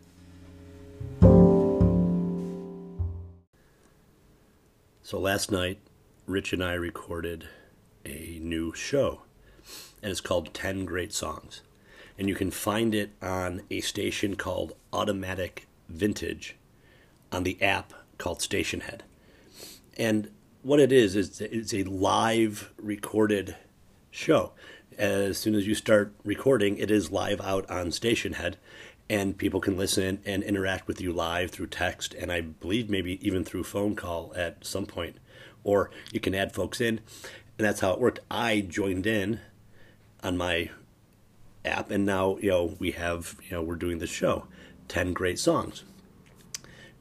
So 5.00 5.18
last 5.18 5.50
night, 5.50 5.78
Rich 6.26 6.52
and 6.52 6.62
I 6.62 6.74
recorded 6.74 7.48
a 8.04 8.38
new 8.42 8.74
show, 8.74 9.22
and 10.02 10.10
it's 10.10 10.20
called 10.20 10.52
10 10.52 10.84
Great 10.84 11.14
Songs. 11.14 11.62
And 12.18 12.28
you 12.28 12.34
can 12.34 12.50
find 12.50 12.94
it 12.94 13.12
on 13.22 13.62
a 13.70 13.80
station 13.80 14.36
called 14.36 14.74
Automatic 14.92 15.66
Vintage 15.88 16.56
on 17.32 17.44
the 17.44 17.56
app 17.62 17.94
called 18.18 18.40
Stationhead. 18.40 19.00
And 19.96 20.28
what 20.66 20.80
it 20.80 20.90
is 20.90 21.14
is 21.14 21.40
it's 21.40 21.72
a 21.72 21.84
live 21.84 22.72
recorded 22.76 23.54
show. 24.10 24.50
As 24.98 25.38
soon 25.38 25.54
as 25.54 25.64
you 25.64 25.76
start 25.76 26.12
recording, 26.24 26.76
it 26.78 26.90
is 26.90 27.12
live 27.12 27.40
out 27.40 27.70
on 27.70 27.92
Station 27.92 28.32
Head, 28.32 28.56
and 29.08 29.38
people 29.38 29.60
can 29.60 29.76
listen 29.76 30.18
and 30.26 30.42
interact 30.42 30.88
with 30.88 31.00
you 31.00 31.12
live 31.12 31.52
through 31.52 31.68
text, 31.68 32.14
and 32.14 32.32
I 32.32 32.40
believe 32.40 32.90
maybe 32.90 33.24
even 33.24 33.44
through 33.44 33.62
phone 33.62 33.94
call 33.94 34.32
at 34.34 34.66
some 34.66 34.86
point, 34.86 35.18
or 35.62 35.92
you 36.10 36.18
can 36.18 36.34
add 36.34 36.52
folks 36.52 36.80
in, 36.80 36.98
and 36.98 37.64
that's 37.64 37.78
how 37.78 37.92
it 37.92 38.00
worked. 38.00 38.18
I 38.28 38.60
joined 38.60 39.06
in 39.06 39.38
on 40.24 40.36
my 40.36 40.70
app, 41.64 41.92
and 41.92 42.04
now 42.04 42.38
you 42.38 42.50
know 42.50 42.76
we 42.80 42.90
have 42.90 43.36
you 43.44 43.52
know 43.52 43.62
we're 43.62 43.76
doing 43.76 43.98
the 43.98 44.08
show, 44.08 44.48
ten 44.88 45.12
great 45.12 45.38
songs. 45.38 45.84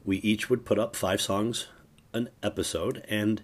We 0.04 0.18
each 0.18 0.48
would 0.48 0.64
put 0.64 0.78
up 0.78 0.94
five 0.94 1.20
songs 1.20 1.66
an 2.12 2.30
episode, 2.44 3.04
and 3.08 3.42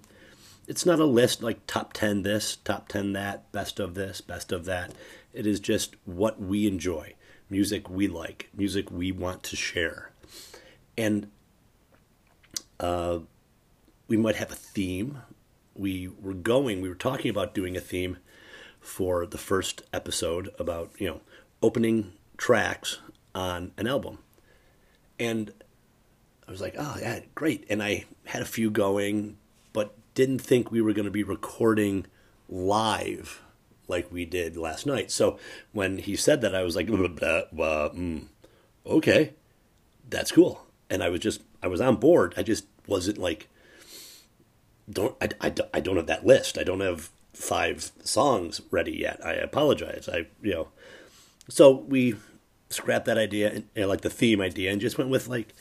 it's 0.67 0.87
not 0.87 1.01
a 1.01 1.05
list 1.05 1.43
like 1.43 1.67
top 1.67 1.93
10 1.93 2.23
this, 2.23 2.57
top 2.57 2.89
10 2.89 3.13
that, 3.13 3.51
best 3.53 3.81
of 3.81 3.95
this, 3.95 4.21
best 4.21 4.53
of 4.53 4.65
that. 4.67 4.93
It 5.33 5.47
is 5.47 5.61
just 5.61 5.97
what 6.05 6.41
we 6.41 6.67
enjoy, 6.67 7.15
music 7.51 7.89
we 7.91 8.07
like, 8.07 8.49
music 8.55 8.91
we 8.91 9.13
want 9.13 9.43
to 9.45 9.57
share. 9.57 10.11
And 10.97 11.31
uh, 12.79 13.21
we 14.09 14.17
might 14.17 14.37
have 14.37 14.53
a 14.53 14.57
theme. 14.57 15.23
We 15.75 16.09
were 16.21 16.35
going, 16.35 16.81
we 16.81 16.89
were 16.89 16.95
talking 16.95 17.31
about 17.31 17.55
doing 17.55 17.77
a 17.77 17.81
theme 17.81 18.19
for 18.81 19.27
the 19.27 19.39
first 19.39 19.83
episode 19.93 20.51
about, 20.59 20.91
you 20.99 21.09
know, 21.09 21.21
opening 21.63 22.13
tracks 22.37 22.99
on 23.35 23.73
an 23.77 23.87
album. 23.87 24.19
And 25.19 25.53
I 26.47 26.51
was 26.51 26.61
like, 26.61 26.75
oh, 26.79 26.97
yeah, 27.01 27.21
great. 27.35 27.65
And 27.71 27.83
I 27.83 28.05
had 28.27 28.43
a 28.43 28.47
few 28.47 28.71
going, 28.71 29.39
didn't 30.15 30.41
think 30.41 30.71
we 30.71 30.81
were 30.81 30.93
going 30.93 31.05
to 31.05 31.11
be 31.11 31.23
recording 31.23 32.07
live 32.49 33.43
like 33.89 34.13
we 34.13 34.25
did 34.25 34.57
last 34.57 34.87
night. 34.87 35.11
So 35.11 35.39
when 35.73 35.99
he 35.99 36.17
said 36.17 36.41
that, 36.41 36.55
I 36.55 36.63
was 36.63 36.77
like, 36.77 36.87
blah, 36.87 37.09
blah, 37.09 37.43
blah, 37.53 37.89
mm, 37.91 38.27
okay, 38.87 39.33
that's 40.09 40.33
cool. 40.33 40.67
And 40.91 41.03
I 41.03 41.09
was 41.09 41.21
just, 41.21 41.43
I 41.63 41.69
was 41.69 41.81
on 41.81 41.97
board. 41.97 42.35
I 42.37 42.43
just 42.43 42.67
wasn't 42.87 43.19
like, 43.19 43.49
don't, 44.91 45.17
I, 45.21 45.29
I, 45.41 45.55
I 45.75 45.81
don't 45.81 45.97
have 45.97 46.07
that 46.07 46.27
list. 46.27 46.59
I 46.59 46.65
don't 46.65 46.81
have 46.81 47.11
five 47.33 47.93
songs 48.03 48.61
ready 48.71 48.93
yet. 48.93 49.25
I 49.25 49.33
apologize. 49.35 50.09
I, 50.13 50.27
you 50.43 50.53
know, 50.53 50.69
so 51.49 51.71
we 51.71 52.17
scrapped 52.69 53.07
that 53.07 53.19
idea, 53.19 53.51
and, 53.51 53.69
know, 53.77 53.89
like 53.89 54.03
the 54.03 54.11
theme 54.11 54.41
idea, 54.41 54.71
and 54.71 54.81
just 54.81 54.99
went 54.99 55.11
with 55.11 55.29
like 55.29 55.55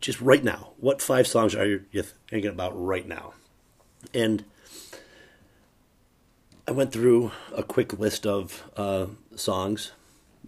just 0.00 0.20
right 0.20 0.42
now. 0.42 0.72
What 0.78 1.02
five 1.02 1.26
songs 1.26 1.54
are 1.54 1.66
you 1.66 2.02
thinking 2.28 2.50
about 2.50 2.72
right 2.74 3.06
now? 3.06 3.34
And 4.14 4.44
I 6.66 6.72
went 6.72 6.92
through 6.92 7.32
a 7.54 7.62
quick 7.62 7.98
list 7.98 8.26
of 8.26 8.64
uh, 8.76 9.06
songs 9.36 9.92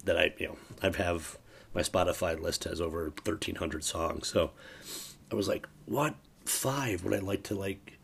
that 0.04 0.16
I, 0.16 0.32
you 0.38 0.48
know, 0.48 0.56
I 0.82 0.96
have 0.96 1.38
my 1.74 1.82
Spotify 1.82 2.40
list 2.40 2.64
has 2.64 2.80
over 2.80 3.04
1,300 3.24 3.84
songs. 3.84 4.28
So 4.28 4.50
I 5.30 5.34
was 5.34 5.48
like, 5.48 5.68
what 5.86 6.14
five 6.44 7.04
would 7.04 7.14
I 7.14 7.18
like 7.18 7.42
to 7.44 7.54
like 7.54 7.98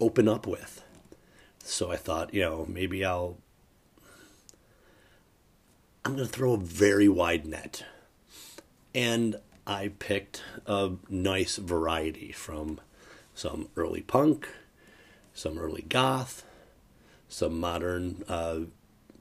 open 0.00 0.28
up 0.28 0.46
with? 0.46 0.82
So 1.58 1.90
I 1.90 1.96
thought, 1.96 2.34
you 2.34 2.42
know, 2.42 2.66
maybe 2.68 3.04
I'll, 3.04 3.38
I'm 6.04 6.16
going 6.16 6.26
to 6.26 6.32
throw 6.32 6.52
a 6.52 6.58
very 6.58 7.08
wide 7.08 7.46
net. 7.46 7.84
And 8.94 9.36
I 9.66 9.92
picked 9.98 10.42
a 10.66 10.92
nice 11.08 11.56
variety 11.56 12.32
from 12.32 12.80
some 13.34 13.68
early 13.76 14.02
punk, 14.02 14.48
some 15.32 15.58
early 15.58 15.82
goth, 15.82 16.44
some 17.28 17.58
modern 17.58 18.24
uh, 18.28 18.60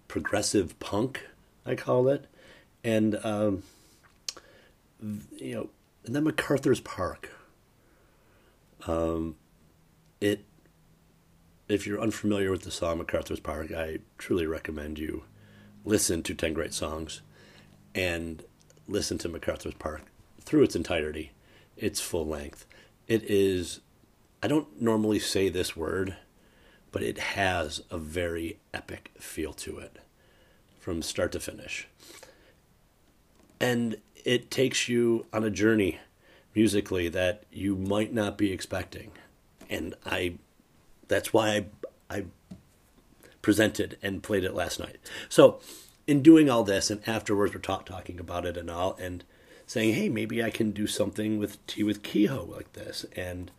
progressive 0.07 0.77
punk, 0.79 1.25
I 1.65 1.75
call 1.75 2.09
it, 2.09 2.25
and 2.83 3.17
um, 3.23 3.63
you 5.01 5.55
know, 5.55 5.69
and 6.05 6.15
then 6.15 6.25
MacArthur's 6.25 6.81
Park. 6.81 7.29
Um, 8.85 9.37
it, 10.19 10.43
if 11.69 11.87
you're 11.87 12.01
unfamiliar 12.01 12.51
with 12.51 12.63
the 12.63 12.71
song 12.71 12.97
MacArthur's 12.97 13.39
Park, 13.39 13.71
I 13.71 13.99
truly 14.17 14.45
recommend 14.45 14.99
you 14.99 15.23
listen 15.85 16.21
to 16.23 16.33
Ten 16.33 16.53
Great 16.53 16.73
Songs, 16.73 17.21
and 17.95 18.43
listen 18.89 19.17
to 19.19 19.29
MacArthur's 19.29 19.75
Park 19.75 20.01
through 20.43 20.63
its 20.63 20.75
entirety, 20.75 21.31
its 21.77 21.99
full 21.99 22.27
length. 22.27 22.65
It 23.07 23.23
is, 23.23 23.79
I 24.41 24.47
don't 24.47 24.81
normally 24.81 25.19
say 25.19 25.49
this 25.49 25.75
word, 25.75 26.15
but 26.91 27.01
it 27.01 27.17
has 27.17 27.81
a 27.89 27.97
very 27.97 28.59
epic 28.73 29.11
feel 29.17 29.53
to 29.53 29.79
it 29.79 29.97
from 30.79 31.01
start 31.01 31.31
to 31.31 31.39
finish. 31.39 31.87
And 33.59 33.97
it 34.23 34.51
takes 34.51 34.87
you 34.87 35.25
on 35.33 35.43
a 35.43 35.49
journey 35.49 35.99
musically 36.53 37.09
that 37.09 37.43
you 37.51 37.75
might 37.75 38.13
not 38.13 38.37
be 38.37 38.51
expecting. 38.51 39.11
And 39.69 39.95
I 40.05 40.35
that's 41.07 41.33
why 41.33 41.65
I 42.09 42.15
I 42.17 42.25
presented 43.41 43.97
and 44.01 44.23
played 44.23 44.43
it 44.43 44.53
last 44.53 44.79
night. 44.79 44.97
So, 45.29 45.59
in 46.05 46.21
doing 46.21 46.49
all 46.49 46.63
this 46.63 46.89
and 46.89 47.01
afterwards 47.07 47.53
we're 47.53 47.61
talk, 47.61 47.85
talking 47.85 48.19
about 48.19 48.45
it 48.45 48.57
and 48.57 48.69
all 48.69 48.95
and 48.99 49.23
saying, 49.65 49.93
"Hey, 49.93 50.09
maybe 50.09 50.43
I 50.43 50.49
can 50.49 50.71
do 50.71 50.87
something 50.87 51.37
with 51.37 51.65
tea 51.67 51.83
with 51.83 52.03
Kehoe 52.03 52.45
like 52.45 52.73
this." 52.73 53.05
And 53.15 53.51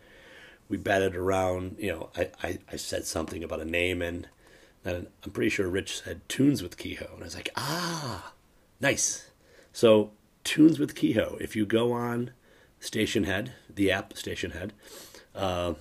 we 0.69 0.77
batted 0.77 1.15
around, 1.15 1.77
you 1.79 1.93
know, 1.93 2.11
I, 2.17 2.31
I, 2.43 2.59
I 2.73 2.77
said 2.77 3.05
something 3.05 3.45
about 3.45 3.61
a 3.61 3.65
name 3.65 4.01
and 4.03 4.29
and 4.85 5.07
I'm 5.25 5.31
pretty 5.31 5.49
sure 5.49 5.69
Rich 5.69 6.03
said 6.03 6.21
tunes 6.29 6.63
with 6.63 6.77
Kehoe. 6.77 7.15
And 7.15 7.23
I 7.23 7.25
was 7.25 7.35
like, 7.35 7.49
ah, 7.57 8.35
nice. 8.81 9.31
So, 9.73 10.11
tunes 10.45 10.79
with 10.79 10.95
Kehoe. 10.95 11.39
If 11.41 11.57
you 11.57 11.65
go 11.65 11.93
on 11.93 12.33
Station 12.81 13.25
Head, 13.25 13.55
the 13.75 13.91
app 13.91 14.13
Stationhead, 14.13 14.71
uh, 15.35 15.75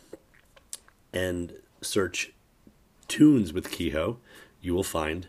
and 1.12 1.54
search 1.82 2.32
tunes 3.10 3.52
with 3.52 3.72
Kehoe, 3.72 4.20
you 4.62 4.74
will 4.74 4.84
find 4.84 5.28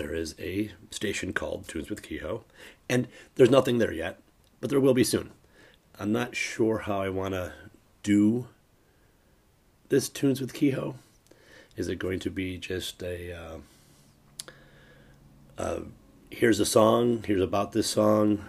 there 0.00 0.14
is 0.14 0.34
a 0.38 0.70
station 0.90 1.34
called 1.34 1.68
Tunes 1.68 1.90
with 1.90 2.02
Kehoe. 2.02 2.42
And 2.88 3.06
there's 3.34 3.50
nothing 3.50 3.76
there 3.76 3.92
yet, 3.92 4.18
but 4.58 4.70
there 4.70 4.80
will 4.80 4.94
be 4.94 5.04
soon. 5.04 5.30
I'm 5.98 6.10
not 6.10 6.34
sure 6.34 6.78
how 6.78 7.02
I 7.02 7.10
want 7.10 7.34
to 7.34 7.52
do 8.02 8.46
this 9.90 10.08
Tunes 10.08 10.40
with 10.40 10.54
Kehoe. 10.54 10.94
Is 11.76 11.88
it 11.88 11.98
going 11.98 12.18
to 12.20 12.30
be 12.30 12.56
just 12.56 13.02
a 13.02 13.32
uh, 13.32 13.56
uh, 15.58 15.80
here's 16.30 16.60
a 16.60 16.66
song, 16.66 17.22
here's 17.26 17.42
about 17.42 17.72
this 17.72 17.88
song, 17.88 18.42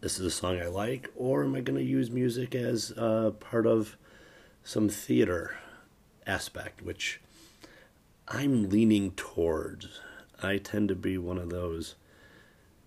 this 0.00 0.20
is 0.20 0.26
a 0.26 0.30
song 0.30 0.60
I 0.60 0.66
like, 0.66 1.10
or 1.16 1.42
am 1.42 1.56
I 1.56 1.60
going 1.60 1.78
to 1.78 1.84
use 1.84 2.08
music 2.08 2.54
as 2.54 2.92
uh, 2.92 3.32
part 3.40 3.66
of 3.66 3.96
some 4.62 4.88
theater 4.88 5.56
aspect, 6.24 6.82
which 6.82 7.20
I'm 8.28 8.70
leaning 8.70 9.10
towards. 9.10 10.00
I 10.44 10.58
tend 10.58 10.88
to 10.88 10.94
be 10.94 11.18
one 11.18 11.38
of 11.38 11.50
those, 11.50 11.94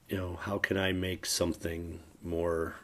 you 0.07 0.17
know, 0.17 0.37
how 0.41 0.57
can 0.57 0.77
I 0.77 0.91
make 0.91 1.25
something 1.25 1.99
more 2.23 2.75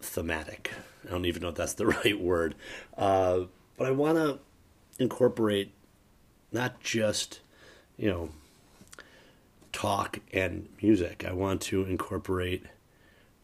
thematic? 0.00 0.72
I 1.06 1.10
don't 1.10 1.24
even 1.24 1.42
know 1.42 1.48
if 1.48 1.54
that's 1.54 1.74
the 1.74 1.86
right 2.04 2.18
word. 2.18 2.54
Uh, 2.96 3.40
but 3.76 3.86
I 3.86 3.90
want 3.90 4.18
to 4.18 4.38
incorporate 4.98 5.72
not 6.52 6.80
just, 6.80 7.40
you 7.96 8.08
know, 8.08 8.30
talk 9.72 10.20
and 10.32 10.68
music. 10.80 11.24
I 11.26 11.32
want 11.32 11.60
to 11.62 11.84
incorporate 11.84 12.64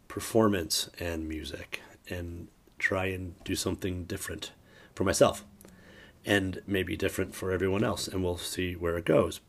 performance 0.08 0.88
and 0.98 1.28
music 1.28 1.82
and 2.08 2.48
try 2.78 3.06
and 3.06 3.34
do 3.44 3.54
something 3.54 4.04
different 4.04 4.52
for 4.94 5.04
myself 5.04 5.44
and 6.24 6.62
maybe 6.66 6.96
different 6.96 7.34
for 7.34 7.52
everyone 7.52 7.84
else 7.84 8.08
and 8.08 8.22
we'll 8.22 8.38
see 8.38 8.74
where 8.74 8.96
it 8.96 9.04
goes. 9.04 9.40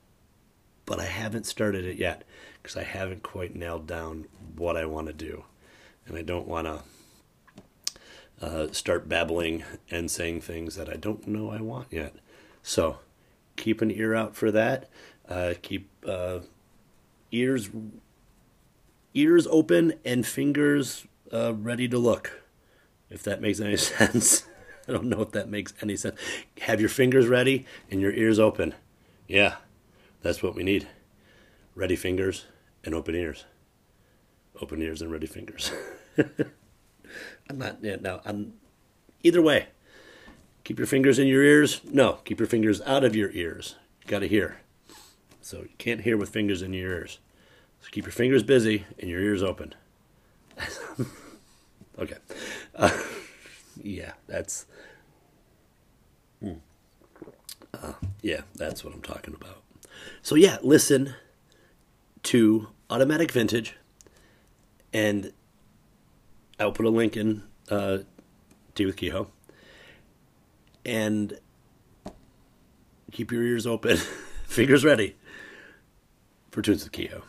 But 0.86 1.00
I 1.00 1.06
haven't 1.06 1.46
started 1.46 1.86
it 1.86 1.98
yet 1.98 2.24
because 2.62 2.76
I 2.76 2.84
haven't 2.84 3.24
quite 3.24 3.56
nailed 3.56 3.88
down 3.88 4.26
what 4.56 4.78
I 4.78 4.86
want 4.86 5.08
to 5.08 5.14
do. 5.14 5.46
And 6.06 6.18
I 6.18 6.22
don't 6.22 6.48
want 6.48 6.68
to 6.68 6.82
uh, 8.42 8.68
start 8.72 9.08
babbling 9.08 9.64
and 9.90 10.10
saying 10.10 10.42
things 10.42 10.76
that 10.76 10.90
I 10.90 10.96
don't 10.96 11.28
know 11.28 11.52
I 11.52 11.62
want 11.62 11.88
yet. 11.92 12.16
So 12.64 12.98
keep 13.56 13.82
an 13.82 13.92
ear 13.92 14.16
out 14.16 14.36
for 14.36 14.52
that. 14.52 14.90
Uh, 15.30 15.54
keep 15.62 15.90
uh, 16.08 16.40
ears 17.32 17.70
ears 19.14 19.48
open 19.48 19.94
and 20.04 20.26
fingers 20.26 21.06
uh, 21.32 21.54
ready 21.54 21.88
to 21.88 21.98
look. 21.98 22.42
If 23.10 23.24
that 23.24 23.42
makes 23.42 23.60
any 23.60 23.78
sense. 23.78 24.48
I 24.88 24.94
don't 24.94 25.06
know 25.06 25.22
if 25.22 25.32
that 25.32 25.48
makes 25.48 25.74
any 25.82 25.96
sense. 25.96 26.20
Have 26.62 26.80
your 26.80 26.90
fingers 26.90 27.28
ready 27.28 27.66
and 27.90 28.02
your 28.02 28.12
ears 28.12 28.40
open. 28.40 28.74
Yeah, 29.28 29.56
that's 30.22 30.44
what 30.44 30.56
we 30.56 30.64
need. 30.64 30.88
Ready 31.76 31.96
fingers 31.96 32.46
and 32.84 32.94
open 32.94 33.16
ears. 33.16 33.46
Open 34.62 34.82
ears 34.82 35.02
and 35.02 35.12
ready 35.12 35.28
fingers. 35.28 35.72
I'm 37.50 37.58
not, 37.58 37.78
yeah, 37.82 37.98
no, 38.00 38.22
I'm, 38.26 38.54
either 39.24 39.42
way. 39.42 39.68
Keep 40.64 40.78
your 40.78 40.88
fingers 40.88 41.18
in 41.18 41.28
your 41.28 41.44
ears. 41.44 41.82
No, 41.84 42.20
keep 42.24 42.40
your 42.40 42.48
fingers 42.48 42.82
out 42.82 43.04
of 43.04 43.16
your 43.16 43.32
ears. 43.32 43.76
You 44.04 44.08
got 44.10 44.20
to 44.20 44.28
hear. 44.28 44.62
So 45.42 45.60
you 45.60 45.76
can't 45.78 46.02
hear 46.02 46.18
with 46.18 46.30
fingers 46.30 46.62
in 46.62 46.74
your 46.74 46.92
ears. 46.92 47.20
So 47.82 47.88
keep 47.92 48.06
your 48.06 48.12
fingers 48.12 48.44
busy 48.44 48.86
and 49.00 49.10
your 49.10 49.20
ears 49.20 49.42
open. 49.42 49.74
okay. 52.00 52.18
Uh, 52.76 52.98
yeah, 53.82 54.14
that's. 54.28 54.68
Hmm. 56.40 56.54
Uh, 57.74 57.94
yeah, 58.22 58.42
that's 58.56 58.84
what 58.84 58.94
I'm 58.94 59.02
talking 59.02 59.34
about. 59.34 59.64
So 60.22 60.36
yeah, 60.36 60.58
listen 60.62 61.16
to 62.24 62.68
Automatic 62.90 63.32
Vintage, 63.32 63.76
and 64.94 65.32
I'll 66.60 66.72
put 66.72 66.86
a 66.86 66.90
link 66.90 67.18
in 67.18 67.44
uh, 67.70 68.00
Tea 68.76 68.86
with 68.86 68.98
Kehoe, 68.98 69.28
and 70.86 71.38
keep 73.12 73.32
your 73.32 73.44
ears 73.44 73.66
open, 73.66 73.98
fingers 74.46 74.84
ready 74.86 75.16
for 76.52 76.62
Tunes 76.62 76.84
with 76.84 76.92
Kehoe. 76.92 77.24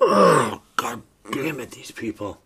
Oh, 0.00 0.62
god 0.76 1.02
damn 1.30 1.60
it, 1.60 1.70
these 1.70 1.90
people. 1.90 2.40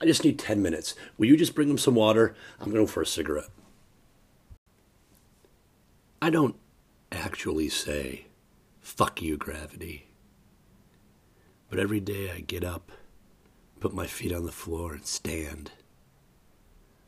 I 0.00 0.06
just 0.06 0.24
need 0.24 0.38
10 0.38 0.60
minutes. 0.62 0.94
Will 1.16 1.26
you 1.26 1.36
just 1.36 1.54
bring 1.54 1.68
them 1.68 1.78
some 1.78 1.94
water? 1.94 2.34
I'm 2.60 2.72
going 2.72 2.86
for 2.86 3.02
a 3.02 3.06
cigarette. 3.06 3.48
I 6.20 6.30
don't 6.30 6.56
actually 7.12 7.68
say, 7.68 8.26
fuck 8.80 9.22
you, 9.22 9.36
gravity. 9.36 10.08
But 11.68 11.78
every 11.78 12.00
day 12.00 12.30
I 12.30 12.40
get 12.40 12.64
up, 12.64 12.92
put 13.80 13.94
my 13.94 14.06
feet 14.06 14.32
on 14.32 14.44
the 14.44 14.52
floor, 14.52 14.92
and 14.92 15.06
stand. 15.06 15.72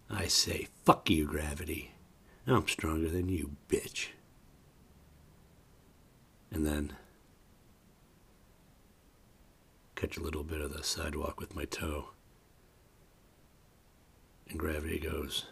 I 0.08 0.26
say, 0.26 0.68
fuck 0.84 1.10
you, 1.10 1.26
gravity. 1.26 1.92
I'm 2.46 2.68
stronger 2.68 3.08
than 3.08 3.28
you, 3.28 3.56
bitch. 3.68 4.08
And 6.50 6.66
then 6.66 6.92
catch 9.96 10.16
a 10.16 10.22
little 10.22 10.44
bit 10.44 10.60
of 10.60 10.76
the 10.76 10.84
sidewalk 10.84 11.40
with 11.40 11.56
my 11.56 11.64
toe. 11.64 12.10
And 14.48 14.58
gravity 14.58 14.98
goes, 14.98 15.46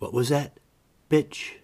What 0.00 0.12
was 0.12 0.28
that, 0.30 0.58
bitch? 1.08 1.61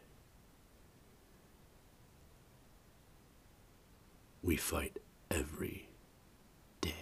We 4.42 4.56
fight 4.56 4.98
every 5.30 5.88
day. 6.80 6.94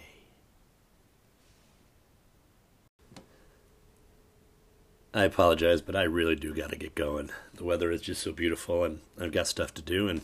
I 5.13 5.23
apologize, 5.23 5.81
but 5.81 5.95
I 5.95 6.03
really 6.03 6.35
do 6.35 6.53
got 6.53 6.71
to 6.71 6.75
get 6.75 6.95
going. 6.95 7.31
The 7.53 7.63
weather 7.63 7.91
is 7.91 8.01
just 8.01 8.21
so 8.21 8.31
beautiful, 8.31 8.83
and 8.83 8.99
I've 9.19 9.31
got 9.31 9.47
stuff 9.47 9.73
to 9.75 9.81
do, 9.81 10.07
and 10.07 10.21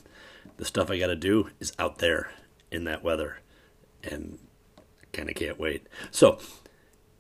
the 0.58 0.66
stuff 0.66 0.90
I 0.90 1.00
got 1.00 1.08
to 1.08 1.16
do 1.16 1.50
is 1.60 1.74
out 1.80 2.00
there 2.00 2.32
in 2.72 2.84
that 2.86 3.04
weather, 3.04 3.38
and 4.04 4.40
I 4.78 5.06
kind 5.14 5.30
of 5.30 5.36
can't 5.36 5.60
wait. 5.60 5.88
So, 6.12 6.40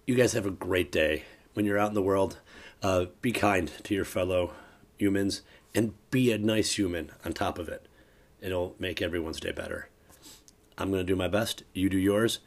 you 0.05 0.15
guys 0.15 0.33
have 0.33 0.45
a 0.45 0.51
great 0.51 0.91
day. 0.91 1.23
When 1.53 1.65
you're 1.65 1.79
out 1.79 1.89
in 1.89 1.93
the 1.93 2.01
world, 2.01 2.39
uh, 2.81 3.05
be 3.21 3.31
kind 3.31 3.71
to 3.83 3.93
your 3.93 4.05
fellow 4.05 4.53
humans 4.97 5.41
and 5.75 5.93
be 6.11 6.31
a 6.31 6.37
nice 6.37 6.77
human 6.77 7.11
on 7.23 7.33
top 7.33 7.57
of 7.57 7.69
it. 7.69 7.87
It'll 8.43 8.75
make 8.77 9.01
everyone's 9.01 9.39
day 9.39 9.53
better. 9.53 9.87
I'm 10.77 10.89
going 10.89 10.99
to 10.99 11.11
do 11.11 11.15
my 11.15 11.29
best. 11.29 11.63
You 11.73 11.89
do 11.89 11.97
yours. 11.97 12.39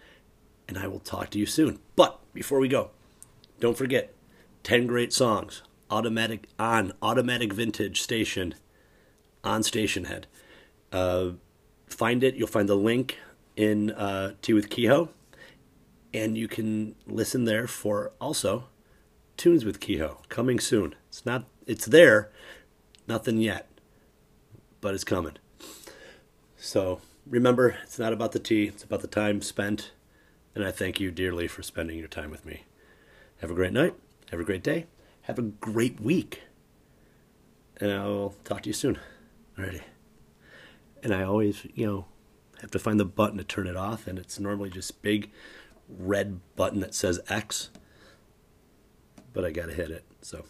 And 0.68 0.76
I 0.76 0.87
will 0.88 1.00
talk 1.00 1.30
to 1.30 1.38
you 1.38 1.46
soon. 1.46 1.78
But 1.96 2.20
before 2.35 2.59
we 2.59 2.68
go, 2.68 2.90
don't 3.61 3.78
forget 3.78 4.12
10 4.62 4.87
great 4.87 5.12
songs. 5.12 5.62
Automatic 5.90 6.48
on 6.59 6.92
automatic 7.00 7.52
vintage 7.52 8.02
station 8.02 8.54
on 9.42 9.62
Stationhead. 9.62 10.24
Uh, 10.92 11.30
find 11.87 12.22
it. 12.22 12.35
You'll 12.35 12.48
find 12.48 12.68
the 12.68 12.74
link 12.74 13.16
in 13.54 13.92
uh, 13.92 14.35
Tea 14.42 14.52
with 14.52 14.68
Kehoe, 14.68 15.09
and 16.12 16.37
you 16.37 16.48
can 16.48 16.96
listen 17.06 17.44
there 17.44 17.66
for 17.66 18.12
also 18.20 18.64
tunes 19.37 19.64
with 19.64 19.78
Kehoe 19.78 20.18
coming 20.28 20.59
soon. 20.59 20.96
It's 21.09 21.24
not. 21.24 21.44
It's 21.66 21.87
there. 21.87 22.30
Nothing 23.06 23.38
yet, 23.38 23.70
but 24.80 24.92
it's 24.92 25.04
coming. 25.04 25.37
So 26.56 27.00
remember, 27.26 27.76
it's 27.82 27.98
not 27.98 28.12
about 28.12 28.32
the 28.32 28.38
tea. 28.38 28.64
It's 28.64 28.82
about 28.82 29.00
the 29.00 29.06
time 29.06 29.42
spent, 29.42 29.92
and 30.54 30.64
I 30.64 30.70
thank 30.70 31.00
you 31.00 31.10
dearly 31.10 31.48
for 31.48 31.62
spending 31.62 31.98
your 31.98 32.08
time 32.08 32.30
with 32.30 32.44
me. 32.44 32.64
Have 33.40 33.50
a 33.50 33.54
great 33.54 33.72
night. 33.72 33.94
Have 34.30 34.40
a 34.40 34.44
great 34.44 34.62
day. 34.62 34.86
Have 35.22 35.38
a 35.38 35.42
great 35.42 36.00
week. 36.00 36.42
And 37.78 37.92
I'll 37.92 38.34
talk 38.44 38.62
to 38.62 38.70
you 38.70 38.72
soon. 38.72 38.98
Alrighty. 39.58 39.82
And 41.02 41.12
I 41.14 41.22
always, 41.22 41.66
you 41.74 41.86
know, 41.86 42.06
have 42.60 42.70
to 42.70 42.78
find 42.78 42.98
the 42.98 43.04
button 43.04 43.36
to 43.38 43.44
turn 43.44 43.66
it 43.66 43.76
off, 43.76 44.06
and 44.06 44.18
it's 44.18 44.40
normally 44.40 44.70
just 44.70 45.02
big 45.02 45.30
red 45.88 46.40
button 46.56 46.80
that 46.80 46.94
says 46.94 47.20
X. 47.28 47.70
But 49.32 49.44
I 49.44 49.50
gotta 49.50 49.74
hit 49.74 49.90
it. 49.90 50.04
So 50.22 50.46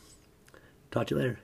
talk 0.91 1.09
to 1.09 1.17
you 1.17 1.21
later. 1.21 1.41